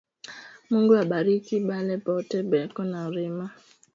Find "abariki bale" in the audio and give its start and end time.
1.03-1.95